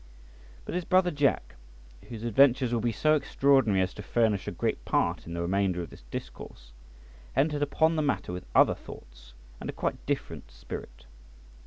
[0.65, 1.53] But his brother Jack,
[2.09, 5.79] whose adventures will be so extraordinary as to furnish a great part in the remainder
[5.83, 6.71] of this discourse,
[7.35, 11.05] entered upon the matter with other thoughts and a quite different spirit.